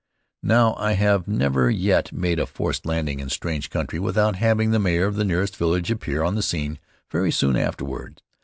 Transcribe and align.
Now, 0.41 0.73
I 0.79 0.93
have 0.93 1.27
never 1.27 1.69
yet 1.69 2.11
made 2.11 2.39
a 2.39 2.47
forced 2.47 2.87
landing 2.87 3.19
in 3.19 3.29
strange 3.29 3.69
country 3.69 3.99
without 3.99 4.37
having 4.37 4.71
the 4.71 4.79
mayor 4.79 5.05
of 5.05 5.15
the 5.15 5.23
nearest 5.23 5.55
village 5.55 5.91
appear 5.91 6.23
on 6.23 6.33
the 6.33 6.41
scene 6.41 6.79
very 7.11 7.29
soon 7.31 7.55
afterward. 7.55 8.23